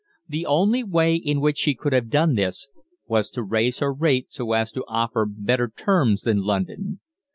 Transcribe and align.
The 0.27 0.47
only 0.47 0.83
way 0.83 1.13
in 1.13 1.41
which 1.41 1.59
she 1.59 1.75
could 1.75 1.93
have 1.93 2.09
done 2.09 2.33
this 2.33 2.67
was 3.05 3.29
to 3.29 3.43
raise 3.43 3.77
her 3.77 3.93
rate 3.93 4.31
so 4.31 4.53
as 4.53 4.71
to 4.71 4.83
offer 4.87 5.27
better 5.29 5.67
terms 5.67 6.23
than 6.23 6.41
London. 6.41 7.01